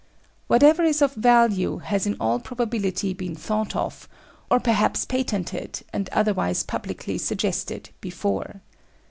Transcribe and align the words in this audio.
Whatever 0.47 0.81
is 0.81 0.99
of 1.03 1.13
value 1.13 1.77
has 1.77 2.07
in 2.07 2.17
all 2.19 2.39
probability 2.39 3.13
been 3.13 3.35
thought 3.35 3.75
of, 3.75 4.09
or 4.49 4.59
perhaps 4.59 5.05
patented 5.05 5.83
and 5.93 6.09
otherwise 6.09 6.63
publicly 6.63 7.19
suggested, 7.19 7.91
before. 8.01 8.61